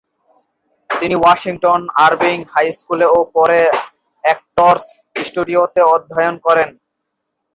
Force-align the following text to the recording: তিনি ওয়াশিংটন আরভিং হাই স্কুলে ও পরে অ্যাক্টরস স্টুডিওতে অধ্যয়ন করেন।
তিনি 0.89 1.15
ওয়াশিংটন 1.19 1.81
আরভিং 2.05 2.37
হাই 2.53 2.67
স্কুলে 2.79 3.07
ও 3.15 3.19
পরে 3.35 3.59
অ্যাক্টরস 4.23 4.85
স্টুডিওতে 5.25 5.81
অধ্যয়ন 5.93 6.35
করেন। 6.45 6.69